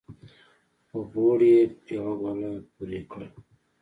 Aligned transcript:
په 0.87 0.97
بوړ 1.11 1.39
يې 1.51 1.59
يوه 1.95 2.13
ګوله 2.21 2.51
پورې 2.73 2.99
کړه 3.11 3.27